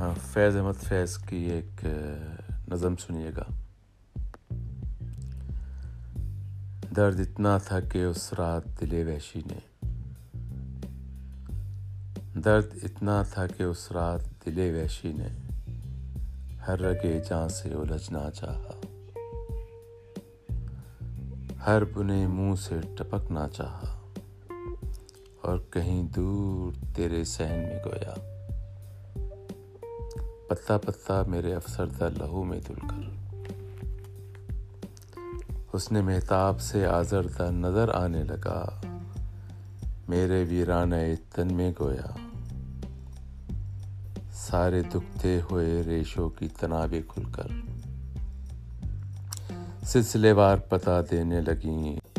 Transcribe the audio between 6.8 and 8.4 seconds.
درد اتنا تھا کہ اس